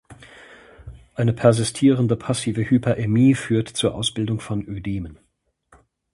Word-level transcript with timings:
Eine 1.13 1.31
persistierende 1.31 2.15
passive 2.15 2.67
Hyperämie 2.67 3.35
führt 3.35 3.67
zur 3.69 3.93
Ausbildung 3.93 4.39
von 4.39 4.65
Ödemen. 4.67 5.19